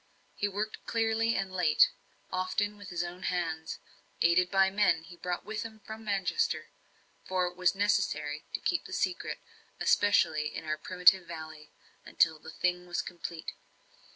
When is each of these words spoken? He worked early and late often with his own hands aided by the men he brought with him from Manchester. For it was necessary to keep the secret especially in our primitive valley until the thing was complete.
He 0.33 0.47
worked 0.47 0.79
early 0.95 1.35
and 1.35 1.53
late 1.53 1.91
often 2.31 2.75
with 2.75 2.89
his 2.89 3.03
own 3.03 3.21
hands 3.21 3.77
aided 4.23 4.49
by 4.49 4.71
the 4.71 4.75
men 4.75 5.03
he 5.03 5.15
brought 5.15 5.45
with 5.45 5.61
him 5.61 5.79
from 5.85 6.03
Manchester. 6.03 6.71
For 7.23 7.45
it 7.45 7.55
was 7.55 7.75
necessary 7.75 8.43
to 8.53 8.59
keep 8.59 8.85
the 8.85 8.93
secret 8.93 9.37
especially 9.79 10.55
in 10.55 10.65
our 10.65 10.79
primitive 10.79 11.27
valley 11.27 11.69
until 12.03 12.39
the 12.39 12.49
thing 12.49 12.87
was 12.87 13.03
complete. 13.03 13.51